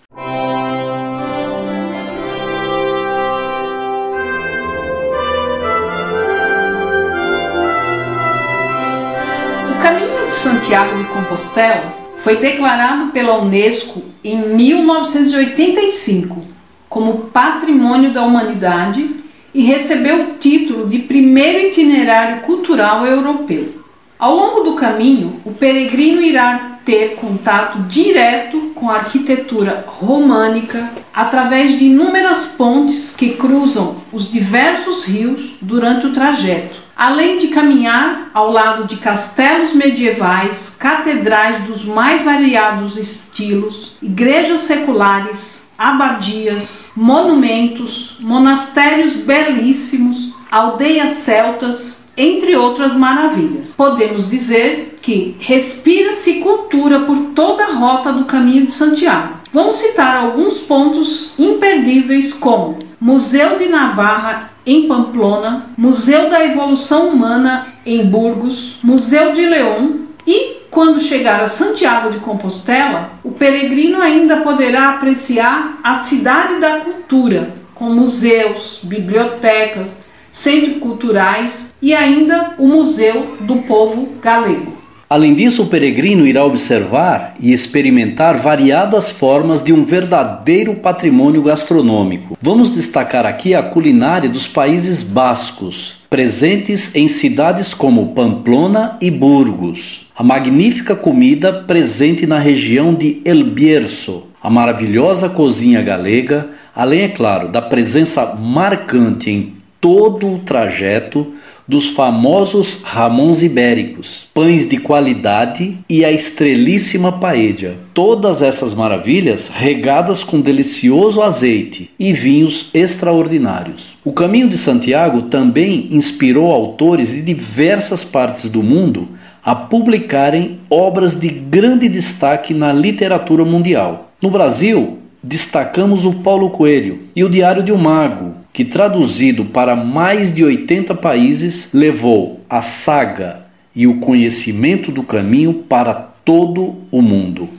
O 9.69 9.83
caminho 9.83 10.25
de 10.27 10.33
Santiago 10.33 10.97
de 10.97 11.03
Compostela 11.09 12.02
foi 12.23 12.37
declarado 12.37 13.11
pela 13.11 13.37
Unesco 13.37 14.01
em 14.23 14.37
1985 14.37 16.47
como 16.87 17.25
Patrimônio 17.33 18.13
da 18.13 18.23
Humanidade 18.23 19.17
e 19.53 19.61
recebeu 19.61 20.21
o 20.21 20.37
título 20.37 20.87
de 20.87 20.99
primeiro 20.99 21.67
itinerário 21.67 22.43
cultural 22.43 23.05
europeu. 23.05 23.83
Ao 24.17 24.33
longo 24.33 24.61
do 24.61 24.75
caminho, 24.75 25.41
o 25.43 25.51
peregrino 25.51 26.21
irá 26.21 26.79
ter 26.85 27.15
contato 27.15 27.79
direto 27.89 28.71
com 28.73 28.89
a 28.89 28.99
arquitetura 28.99 29.83
românica 29.85 30.93
através 31.13 31.77
de 31.77 31.87
inúmeras 31.87 32.45
pontes 32.45 33.13
que 33.13 33.31
cruzam 33.31 33.97
os 34.13 34.31
diversos 34.31 35.03
rios 35.03 35.57
durante 35.61 36.07
o 36.07 36.13
trajeto, 36.13 36.82
além 36.95 37.39
de 37.39 37.47
caminhar 37.47 38.29
ao 38.33 38.51
lado 38.51 38.85
de 38.85 38.97
castelos 38.97 39.73
medievais, 39.73 40.75
catedrais 40.79 41.63
dos 41.63 41.83
mais 41.83 42.23
variados 42.23 42.97
estilos, 42.97 43.97
igrejas 44.01 44.61
seculares, 44.61 45.69
abadias, 45.77 46.85
monumentos, 46.95 48.17
monastérios 48.19 49.13
belíssimos, 49.13 50.33
aldeias 50.49 51.11
celtas 51.15 52.03
entre 52.15 52.55
outras 52.55 52.95
maravilhas. 52.95 53.69
Podemos 53.75 54.29
dizer 54.29 54.99
que 55.01 55.35
respira-se 55.39 56.35
cultura 56.35 57.01
por 57.01 57.17
toda 57.35 57.65
a 57.65 57.73
rota 57.73 58.13
do 58.13 58.25
caminho 58.25 58.65
de 58.65 58.71
Santiago. 58.71 59.41
Vamos 59.51 59.77
citar 59.77 60.15
alguns 60.15 60.59
pontos 60.59 61.33
imperdíveis 61.37 62.33
como 62.33 62.77
Museu 62.99 63.57
de 63.57 63.67
Navarra 63.67 64.52
em 64.65 64.87
Pamplona, 64.87 65.67
Museu 65.77 66.29
da 66.29 66.43
Evolução 66.45 67.09
Humana 67.09 67.67
em 67.85 68.05
Burgos, 68.05 68.77
Museu 68.83 69.33
de 69.33 69.45
León 69.45 70.03
e 70.25 70.63
quando 70.71 71.01
chegar 71.01 71.41
a 71.41 71.47
Santiago 71.47 72.09
de 72.09 72.19
Compostela, 72.19 73.11
o 73.23 73.31
peregrino 73.31 74.01
ainda 74.01 74.37
poderá 74.37 74.89
apreciar 74.89 75.79
a 75.83 75.95
cidade 75.95 76.59
da 76.59 76.79
cultura, 76.79 77.53
com 77.75 77.85
museus, 77.85 78.79
bibliotecas, 78.81 80.01
centros 80.31 80.79
culturais 80.79 81.71
e 81.79 81.93
ainda 81.93 82.55
o 82.57 82.67
Museu 82.67 83.37
do 83.41 83.57
Povo 83.57 84.15
Galego. 84.19 84.72
Além 85.13 85.35
disso, 85.35 85.61
o 85.61 85.67
peregrino 85.67 86.25
irá 86.25 86.43
observar 86.43 87.35
e 87.39 87.53
experimentar 87.53 88.35
variadas 88.37 89.11
formas 89.11 89.61
de 89.61 89.71
um 89.71 89.85
verdadeiro 89.85 90.73
patrimônio 90.73 91.43
gastronômico. 91.43 92.35
Vamos 92.41 92.73
destacar 92.73 93.23
aqui 93.23 93.53
a 93.53 93.61
culinária 93.61 94.27
dos 94.27 94.47
Países 94.47 95.03
Bascos, 95.03 95.97
presentes 96.09 96.95
em 96.95 97.07
cidades 97.07 97.75
como 97.75 98.07
Pamplona 98.15 98.97
e 98.99 99.11
Burgos. 99.11 100.07
A 100.15 100.23
magnífica 100.23 100.95
comida 100.95 101.53
presente 101.53 102.25
na 102.25 102.39
região 102.39 102.91
de 102.91 103.21
El 103.23 103.43
Bierzo, 103.43 104.23
a 104.41 104.49
maravilhosa 104.49 105.29
cozinha 105.29 105.83
galega, 105.83 106.49
além, 106.75 107.01
é 107.01 107.07
claro, 107.07 107.49
da 107.49 107.61
presença 107.61 108.33
marcante 108.33 109.29
em 109.29 109.53
todo 109.79 110.33
o 110.33 110.39
trajeto 110.39 111.35
dos 111.67 111.87
famosos 111.87 112.81
ramons 112.83 113.41
ibéricos, 113.41 114.27
pães 114.33 114.67
de 114.67 114.77
qualidade 114.77 115.77
e 115.89 116.03
a 116.03 116.11
estrelíssima 116.11 117.11
paella. 117.11 117.75
Todas 117.93 118.41
essas 118.41 118.73
maravilhas 118.73 119.47
regadas 119.47 120.23
com 120.23 120.39
delicioso 120.39 121.21
azeite 121.21 121.91
e 121.99 122.13
vinhos 122.13 122.69
extraordinários. 122.73 123.95
O 124.03 124.13
Caminho 124.13 124.47
de 124.47 124.57
Santiago 124.57 125.23
também 125.23 125.87
inspirou 125.91 126.51
autores 126.51 127.09
de 127.09 127.21
diversas 127.21 128.03
partes 128.03 128.49
do 128.49 128.63
mundo 128.63 129.09
a 129.43 129.53
publicarem 129.53 130.59
obras 130.69 131.13
de 131.13 131.27
grande 131.27 131.89
destaque 131.89 132.53
na 132.53 132.71
literatura 132.71 133.43
mundial. 133.43 134.11
No 134.21 134.29
Brasil, 134.29 134.99
destacamos 135.23 136.05
o 136.05 136.13
Paulo 136.13 136.49
Coelho 136.49 136.99
e 137.15 137.23
o 137.23 137.29
Diário 137.29 137.63
de 137.63 137.71
um 137.71 137.77
Mago, 137.77 138.35
que 138.51 138.65
traduzido 138.65 139.45
para 139.45 139.75
mais 139.75 140.33
de 140.33 140.43
80 140.43 140.93
países 140.95 141.69
levou 141.73 142.41
a 142.49 142.61
saga 142.61 143.45
e 143.75 143.87
o 143.87 143.99
conhecimento 143.99 144.91
do 144.91 145.01
caminho 145.01 145.53
para 145.53 145.93
todo 145.95 146.75
o 146.91 147.01
mundo. 147.01 147.49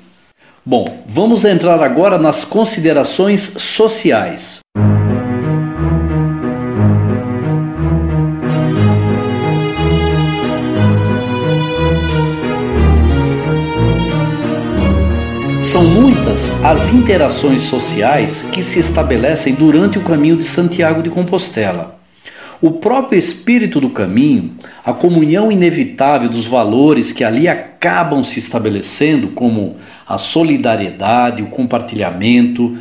Bom, 0.65 1.03
vamos 1.07 1.45
entrar 1.45 1.83
agora 1.83 2.19
nas 2.19 2.45
considerações 2.45 3.41
sociais. 3.59 4.61
São 15.75 15.83
muitas 15.83 16.53
as 16.63 16.89
interações 16.95 17.63
sociais 17.63 18.43
que 18.53 18.63
se 18.63 18.79
estabelecem 18.79 19.57
durante 19.57 19.99
o 19.99 20.03
caminho 20.03 20.37
de 20.37 20.45
Santiago 20.45 21.03
de 21.03 21.11
Compostela. 21.11 21.99
O 22.63 22.71
próprio 22.75 23.19
espírito 23.19 23.81
do 23.81 23.91
caminho, 23.91 24.53
a 24.85 24.93
comunhão 24.93 25.51
inevitável 25.51 26.29
dos 26.29 26.47
valores 26.47 27.11
que 27.11 27.25
ali 27.25 27.49
acabam 27.49 28.23
se 28.23 28.39
estabelecendo, 28.39 29.31
como 29.31 29.75
a 30.07 30.17
solidariedade, 30.17 31.43
o 31.43 31.47
compartilhamento, 31.47 32.79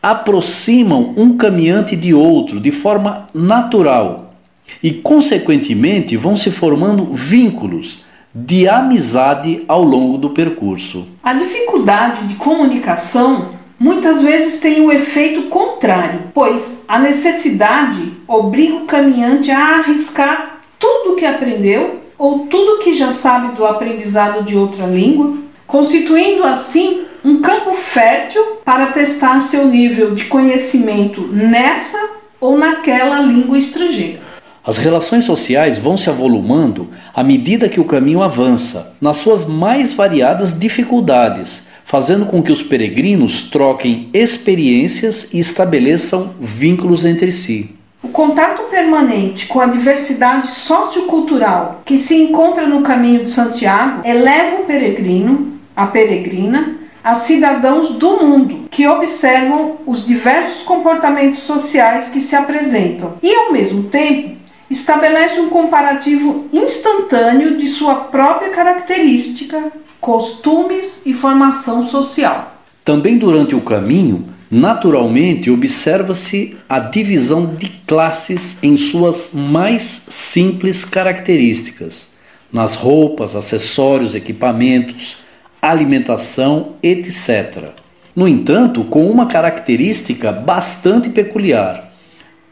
aproximam 0.00 1.16
um 1.18 1.36
caminhante 1.36 1.96
de 1.96 2.14
outro 2.14 2.60
de 2.60 2.70
forma 2.70 3.26
natural 3.34 4.34
e, 4.80 4.92
consequentemente, 4.92 6.16
vão 6.16 6.36
se 6.36 6.52
formando 6.52 7.12
vínculos 7.12 8.05
de 8.38 8.68
amizade 8.68 9.64
ao 9.66 9.82
longo 9.82 10.18
do 10.18 10.28
percurso. 10.28 11.08
A 11.22 11.32
dificuldade 11.32 12.26
de 12.26 12.34
comunicação 12.34 13.52
muitas 13.78 14.20
vezes 14.20 14.60
tem 14.60 14.80
o 14.80 14.88
um 14.88 14.92
efeito 14.92 15.44
contrário, 15.44 16.24
pois 16.34 16.84
a 16.86 16.98
necessidade 16.98 18.12
obriga 18.28 18.74
o 18.74 18.84
caminhante 18.84 19.50
a 19.50 19.78
arriscar 19.78 20.60
tudo 20.78 21.14
o 21.14 21.16
que 21.16 21.24
aprendeu 21.24 22.00
ou 22.18 22.40
tudo 22.40 22.80
que 22.80 22.94
já 22.94 23.10
sabe 23.10 23.56
do 23.56 23.64
aprendizado 23.64 24.44
de 24.44 24.54
outra 24.54 24.84
língua, 24.84 25.34
constituindo 25.66 26.44
assim 26.44 27.06
um 27.24 27.40
campo 27.40 27.72
fértil 27.72 28.42
para 28.66 28.88
testar 28.88 29.40
seu 29.40 29.66
nível 29.66 30.14
de 30.14 30.26
conhecimento 30.26 31.22
nessa 31.22 31.98
ou 32.38 32.58
naquela 32.58 33.18
língua 33.20 33.56
estrangeira. 33.56 34.35
As 34.66 34.78
relações 34.78 35.24
sociais 35.24 35.78
vão 35.78 35.96
se 35.96 36.10
avolumando 36.10 36.88
à 37.14 37.22
medida 37.22 37.68
que 37.68 37.78
o 37.78 37.84
caminho 37.84 38.20
avança, 38.20 38.94
nas 39.00 39.18
suas 39.18 39.44
mais 39.44 39.92
variadas 39.92 40.58
dificuldades, 40.58 41.68
fazendo 41.84 42.26
com 42.26 42.42
que 42.42 42.50
os 42.50 42.64
peregrinos 42.64 43.42
troquem 43.42 44.08
experiências 44.12 45.32
e 45.32 45.38
estabeleçam 45.38 46.34
vínculos 46.40 47.04
entre 47.04 47.30
si. 47.30 47.76
O 48.02 48.08
contato 48.08 48.62
permanente 48.68 49.46
com 49.46 49.60
a 49.60 49.66
diversidade 49.66 50.50
sociocultural 50.50 51.82
que 51.84 51.96
se 51.96 52.16
encontra 52.16 52.66
no 52.66 52.82
caminho 52.82 53.24
de 53.24 53.30
Santiago 53.30 54.00
eleva 54.04 54.62
o 54.62 54.64
peregrino, 54.64 55.52
a 55.76 55.86
peregrina, 55.86 56.74
a 57.04 57.14
cidadãos 57.14 57.92
do 57.92 58.16
mundo 58.16 58.66
que 58.68 58.84
observam 58.84 59.76
os 59.86 60.04
diversos 60.04 60.64
comportamentos 60.64 61.44
sociais 61.44 62.08
que 62.08 62.20
se 62.20 62.34
apresentam 62.34 63.14
e, 63.22 63.32
ao 63.32 63.52
mesmo 63.52 63.84
tempo, 63.84 64.35
estabelece 64.70 65.40
um 65.40 65.48
comparativo 65.48 66.48
instantâneo 66.52 67.56
de 67.56 67.68
sua 67.68 67.94
própria 67.94 68.50
característica, 68.50 69.72
costumes 70.00 71.02
e 71.06 71.14
formação 71.14 71.88
social. 71.88 72.56
Também 72.84 73.16
durante 73.16 73.54
o 73.54 73.60
caminho, 73.60 74.28
naturalmente 74.50 75.50
observa-se 75.50 76.56
a 76.68 76.78
divisão 76.78 77.54
de 77.54 77.68
classes 77.86 78.56
em 78.62 78.76
suas 78.76 79.30
mais 79.32 80.06
simples 80.08 80.84
características, 80.84 82.14
nas 82.52 82.76
roupas, 82.76 83.34
acessórios, 83.34 84.14
equipamentos, 84.14 85.16
alimentação, 85.60 86.74
etc. 86.82 87.70
No 88.14 88.28
entanto, 88.28 88.84
com 88.84 89.10
uma 89.10 89.26
característica 89.26 90.32
bastante 90.32 91.08
peculiar 91.08 91.85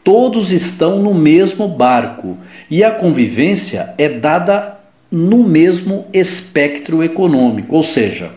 todos 0.05 0.51
estão 0.51 1.01
no 1.01 1.15
mesmo 1.15 1.67
barco 1.67 2.37
e 2.69 2.83
a 2.83 2.91
convivência 2.91 3.95
é 3.97 4.07
dada 4.07 4.77
no 5.11 5.43
mesmo 5.43 6.05
espectro 6.13 7.03
econômico, 7.03 7.75
ou 7.75 7.81
seja, 7.81 8.31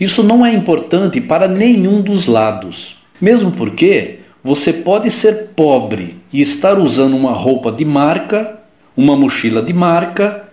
isso 0.00 0.22
não 0.22 0.44
é 0.44 0.54
importante 0.54 1.20
para 1.20 1.46
nenhum 1.46 2.00
dos 2.00 2.26
lados. 2.26 2.96
Mesmo 3.20 3.52
porque 3.52 4.20
você 4.42 4.72
pode 4.72 5.10
ser 5.10 5.50
pobre 5.54 6.16
e 6.32 6.40
estar 6.40 6.78
usando 6.78 7.14
uma 7.14 7.32
roupa 7.32 7.70
de 7.70 7.84
marca, 7.84 8.58
uma 8.96 9.14
mochila 9.14 9.60
de 9.60 9.74
marca, 9.74 10.48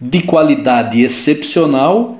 de 0.00 0.22
qualidade 0.22 1.02
excepcional, 1.02 2.18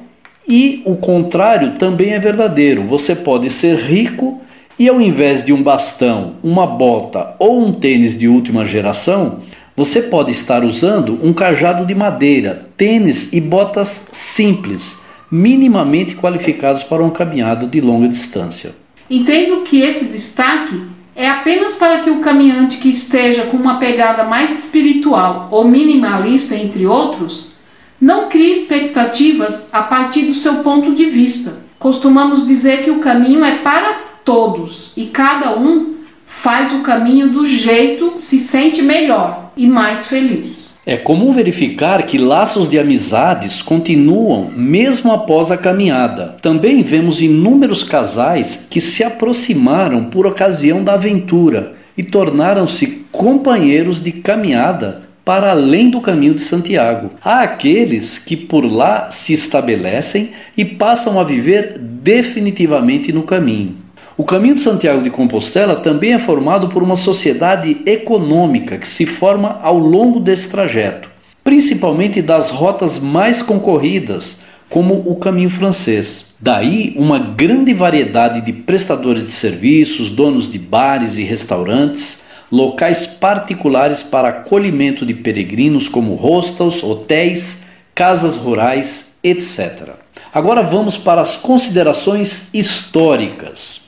e 0.49 0.83
o 0.85 0.97
contrário 0.97 1.75
também 1.75 2.11
é 2.11 2.19
verdadeiro. 2.19 2.83
Você 2.85 3.14
pode 3.14 3.51
ser 3.51 3.77
rico 3.77 4.41
e 4.79 4.88
ao 4.88 5.01
invés 5.01 5.45
de 5.45 5.53
um 5.53 5.62
bastão, 5.62 6.35
uma 6.43 6.67
bota 6.67 7.35
ou 7.38 7.61
um 7.61 7.73
tênis 7.73 8.17
de 8.17 8.29
última 8.29 8.64
geração, 8.64 9.41
Você 9.79 10.03
pode 10.03 10.33
estar 10.33 10.64
usando 10.64 11.21
um 11.23 11.33
cajado 11.33 11.87
de 11.87 11.95
madeira, 11.95 12.67
tênis 12.77 13.33
e 13.33 13.41
botas 13.41 14.09
simples, 14.11 15.01
minimamente 15.31 16.17
qualificados 16.17 16.83
para 16.83 17.01
uma 17.01 17.12
caminhada 17.12 17.64
de 17.64 17.81
longa 17.81 18.09
distância. 18.09 18.75
Entendo 19.09 19.62
que 19.62 19.81
esse 19.81 20.07
destaque 20.07 20.83
é 21.14 21.29
apenas 21.29 21.75
para 21.75 22.01
que 22.01 22.11
o 22.11 22.19
caminhante 22.19 22.79
que 22.79 22.88
esteja 22.88 23.43
com 23.43 23.57
uma 23.57 23.79
pegada 23.79 24.25
mais 24.25 24.59
espiritual 24.64 25.47
ou 25.53 25.64
minimalista, 25.64 26.57
entre 26.57 26.85
outros, 26.85 27.53
não 28.01 28.29
crie 28.29 28.51
expectativas 28.51 29.61
a 29.73 29.83
partir 29.83 30.23
do 30.23 30.35
seu 30.35 30.57
ponto 30.57 30.93
de 30.93 31.05
vista. 31.05 31.59
Costumamos 31.79 32.49
dizer 32.49 32.83
que 32.83 32.91
o 32.91 32.99
caminho 32.99 33.45
é 33.45 33.59
para 33.59 33.97
todos 34.29 34.93
e 34.95 35.07
cada 35.07 35.59
um 35.59 35.95
faz 36.27 36.71
o 36.75 36.81
caminho 36.81 37.31
do 37.31 37.47
jeito 37.47 38.19
se 38.19 38.38
sente 38.38 38.83
melhor 38.83 39.53
e 39.57 39.67
mais 39.67 40.07
feliz. 40.07 40.69
É 40.85 40.99
comum 40.99 41.33
verificar 41.33 42.03
que 42.03 42.19
laços 42.19 42.69
de 42.69 42.79
amizades 42.79 43.62
continuam 43.62 44.51
mesmo 44.55 45.12
após 45.12 45.51
a 45.51 45.57
caminhada. 45.57 46.37
Também 46.43 46.83
vemos 46.83 47.23
inúmeros 47.23 47.83
casais 47.83 48.67
que 48.69 48.83
se 48.83 49.03
aproximaram 49.03 50.05
por 50.05 50.27
ocasião 50.27 50.85
da 50.85 50.93
aventura 50.93 51.73
e 51.97 52.03
tornaram-se 52.03 53.07
companheiros 53.11 53.99
de 53.99 54.12
caminhada 54.12 55.09
para 55.25 55.53
além 55.53 55.88
do 55.88 56.03
caminho 56.03 56.35
de 56.35 56.43
Santiago. 56.43 57.12
Há 57.25 57.41
aqueles 57.41 58.19
que 58.19 58.37
por 58.37 58.71
lá 58.71 59.11
se 59.11 59.33
estabelecem 59.33 60.33
e 60.55 60.67
passam 60.67 61.19
a 61.19 61.25
viver 61.25 61.79
definitivamente 61.79 63.11
no 63.11 63.23
caminho. 63.23 63.88
O 64.19 64.25
caminho 64.25 64.57
de 64.57 64.63
Santiago 64.63 65.01
de 65.01 65.11
Compostela 65.11 65.77
também 65.77 66.13
é 66.13 66.19
formado 66.19 66.69
por 66.71 66.83
uma 66.83 66.97
sociedade 66.97 67.81
econômica 67.87 68.77
que 68.77 68.89
se 68.89 69.07
forma 69.07 69.61
ao 69.63 69.79
longo 69.79 70.19
desse 70.19 70.49
trajeto, 70.49 71.09
principalmente 71.45 72.21
das 72.21 72.51
rotas 72.51 72.99
mais 72.99 73.41
concorridas, 73.41 74.41
como 74.69 75.05
o 75.07 75.15
caminho 75.15 75.49
francês. 75.49 76.33
Daí 76.41 76.95
uma 76.97 77.21
grande 77.21 77.73
variedade 77.73 78.41
de 78.41 78.53
prestadores 78.53 79.25
de 79.25 79.31
serviços, 79.31 80.11
donos 80.11 80.51
de 80.51 80.59
bares 80.59 81.17
e 81.17 81.23
restaurantes, 81.23 82.21
locais 82.51 83.07
particulares 83.07 84.03
para 84.03 84.31
acolhimento 84.31 85.07
de 85.07 85.15
peregrinos, 85.15 85.87
como 85.87 86.17
hostels, 86.17 86.83
hotéis, 86.83 87.63
casas 87.95 88.35
rurais, 88.37 89.13
etc. 89.23 89.91
Agora 90.33 90.63
vamos 90.63 90.97
para 90.97 91.21
as 91.21 91.37
considerações 91.37 92.49
históricas. 92.53 93.81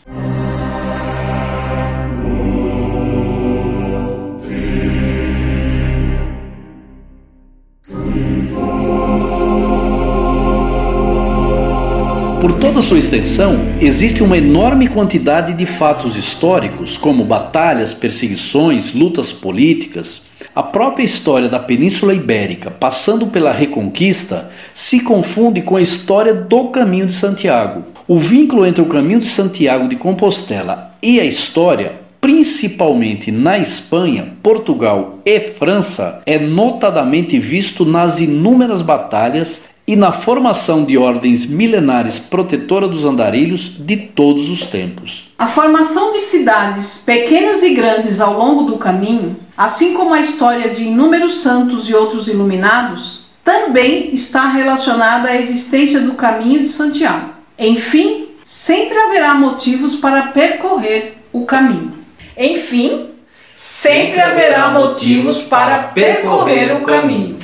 Por 12.40 12.55
toda 12.55 12.81
sua 12.81 12.99
extensão, 12.99 13.77
existe 13.83 14.23
uma 14.23 14.38
enorme 14.38 14.88
quantidade 14.88 15.53
de 15.53 15.66
fatos 15.66 16.16
históricos, 16.16 16.97
como 16.97 17.23
batalhas, 17.23 17.93
perseguições, 17.93 18.95
lutas 18.95 19.31
políticas. 19.31 20.30
A 20.61 20.62
própria 20.62 21.05
história 21.05 21.49
da 21.49 21.59
Península 21.59 22.12
Ibérica, 22.12 22.70
passando 22.70 23.29
pela 23.29 23.51
Reconquista, 23.51 24.51
se 24.75 25.01
confunde 25.01 25.62
com 25.62 25.75
a 25.75 25.81
história 25.81 26.35
do 26.35 26.68
Caminho 26.68 27.07
de 27.07 27.14
Santiago. 27.14 27.83
O 28.07 28.18
vínculo 28.18 28.66
entre 28.66 28.83
o 28.83 28.87
Caminho 28.87 29.20
de 29.20 29.27
Santiago 29.27 29.88
de 29.88 29.96
Compostela 29.96 30.94
e 31.03 31.18
a 31.18 31.25
história 31.25 31.92
principalmente 32.20 33.33
na 33.33 33.57
Espanha, 33.59 34.35
Portugal 34.42 35.20
e 35.25 35.40
França, 35.40 36.20
é 36.27 36.38
notadamente 36.38 37.38
visto 37.38 37.87
nas 37.87 38.20
inúmeras 38.20 38.83
batalhas 38.83 39.62
e 39.87 39.96
na 39.96 40.12
formação 40.12 40.85
de 40.85 40.99
ordens 40.99 41.46
milenares 41.46 42.18
protetora 42.18 42.87
dos 42.87 43.07
andarilhos 43.07 43.77
de 43.79 43.96
todos 43.96 44.51
os 44.51 44.62
tempos. 44.62 45.30
A 45.40 45.46
formação 45.46 46.12
de 46.12 46.20
cidades 46.20 46.98
pequenas 46.98 47.62
e 47.62 47.72
grandes 47.72 48.20
ao 48.20 48.35
longo 48.35 48.64
do 48.64 48.76
caminho, 48.76 49.38
assim 49.57 49.94
como 49.94 50.12
a 50.12 50.20
história 50.20 50.68
de 50.74 50.83
inúmeros 50.83 51.40
santos 51.40 51.88
e 51.88 51.94
outros 51.94 52.29
iluminados, 52.29 53.24
também 53.42 54.14
está 54.14 54.50
relacionada 54.50 55.31
à 55.31 55.37
existência 55.40 55.98
do 55.98 56.12
caminho 56.12 56.61
de 56.61 56.68
Santiago. 56.68 57.31
Enfim, 57.59 58.29
sempre 58.44 58.98
haverá 58.98 59.33
motivos 59.33 59.96
para 59.96 60.24
percorrer 60.24 61.16
o 61.33 61.46
caminho. 61.46 61.94
Enfim, 62.37 63.09
sempre 63.57 64.20
haverá 64.20 64.68
motivos 64.68 65.40
para 65.40 65.85
percorrer 65.85 66.76
o 66.76 66.83
caminho. 66.83 67.39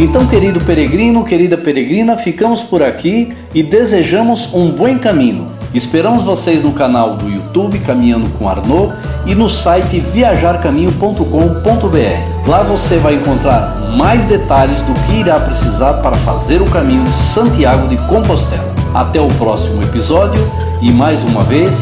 Então, 0.00 0.26
querido 0.26 0.58
peregrino, 0.64 1.22
querida 1.24 1.56
peregrina, 1.58 2.16
ficamos 2.16 2.62
por 2.62 2.82
aqui 2.82 3.36
e 3.54 3.62
desejamos 3.62 4.48
um 4.54 4.70
bom 4.70 4.98
caminho. 4.98 5.48
Esperamos 5.74 6.24
vocês 6.24 6.64
no 6.64 6.72
canal 6.72 7.16
do 7.16 7.28
YouTube 7.28 7.78
Caminhando 7.80 8.30
com 8.30 8.48
Arnaud 8.48 8.94
e 9.26 9.34
no 9.34 9.50
site 9.50 10.00
viajarcaminho.com.br. 10.00 12.48
Lá 12.48 12.62
você 12.62 12.96
vai 12.96 13.16
encontrar 13.16 13.78
mais 13.94 14.24
detalhes 14.24 14.80
do 14.86 14.94
que 15.04 15.20
irá 15.20 15.38
precisar 15.38 15.92
para 15.94 16.16
fazer 16.16 16.62
o 16.62 16.70
caminho 16.70 17.04
de 17.04 17.12
Santiago 17.12 17.86
de 17.88 17.98
Compostela. 18.08 18.72
Até 18.94 19.20
o 19.20 19.28
próximo 19.28 19.82
episódio 19.82 20.40
e 20.80 20.90
mais 20.90 21.22
uma 21.24 21.44
vez, 21.44 21.78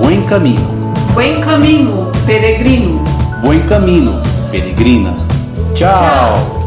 bom 0.00 0.22
caminho. 0.28 0.78
Bom 1.12 1.40
caminho, 1.40 2.12
peregrino. 2.24 3.02
Bom 3.42 3.58
caminho, 3.68 4.22
peregrina. 4.48 5.12
Tchau. 5.74 5.92
Tchau. 5.92 6.57